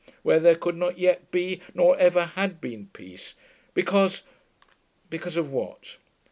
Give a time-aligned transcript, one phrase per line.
[0.23, 3.35] Where there could not yet be, nor ever had been, peace,
[3.75, 4.23] because...
[5.11, 5.97] because of what?